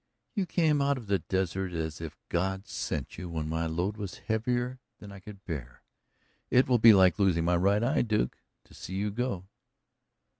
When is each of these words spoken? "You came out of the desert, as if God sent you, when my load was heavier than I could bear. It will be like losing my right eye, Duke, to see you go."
"You 0.33 0.47
came 0.47 0.81
out 0.81 0.97
of 0.97 1.05
the 1.05 1.19
desert, 1.19 1.73
as 1.73 2.01
if 2.01 2.17
God 2.29 2.65
sent 2.67 3.19
you, 3.19 3.29
when 3.29 3.47
my 3.47 3.67
load 3.67 3.97
was 3.97 4.17
heavier 4.25 4.79
than 4.97 5.11
I 5.11 5.19
could 5.19 5.45
bear. 5.45 5.83
It 6.49 6.67
will 6.67 6.79
be 6.79 6.91
like 6.93 7.19
losing 7.19 7.45
my 7.45 7.55
right 7.55 7.83
eye, 7.83 8.01
Duke, 8.01 8.39
to 8.63 8.73
see 8.73 8.95
you 8.95 9.11
go." 9.11 9.45